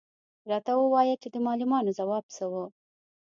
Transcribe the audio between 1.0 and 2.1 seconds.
چې د معلمانو